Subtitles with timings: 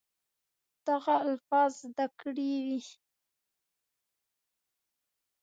[0.87, 2.79] دغه الفاظ زده کړي وي